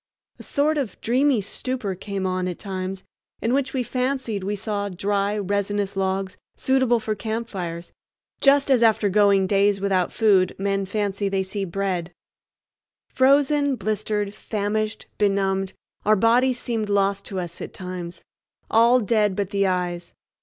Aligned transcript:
A 0.39 0.43
sort 0.43 0.79
of 0.79 0.99
dreamy 1.01 1.41
stupor 1.41 1.93
came 1.93 2.25
on 2.25 2.47
at 2.47 2.57
times 2.57 3.03
in 3.39 3.53
which 3.53 3.71
we 3.71 3.83
fancied 3.83 4.43
we 4.43 4.55
saw 4.55 4.89
dry, 4.89 5.37
resinous 5.37 5.95
logs 5.95 6.37
suitable 6.55 6.99
for 6.99 7.13
campfires, 7.13 7.91
just 8.39 8.71
as 8.71 8.81
after 8.81 9.09
going 9.09 9.45
days 9.45 9.79
without 9.79 10.11
food 10.11 10.55
men 10.57 10.87
fancy 10.87 11.29
they 11.29 11.43
see 11.43 11.65
bread. 11.65 12.11
Frozen, 13.09 13.75
blistered, 13.75 14.33
famished, 14.33 15.05
benumbed, 15.19 15.73
our 16.03 16.15
bodies 16.15 16.57
seemed 16.59 16.89
lost 16.89 17.23
to 17.25 17.39
us 17.39 17.61
at 17.61 17.71
times—all 17.71 19.01
dead 19.01 19.35
but 19.35 19.51
the 19.51 19.67
eyes. 19.67 20.15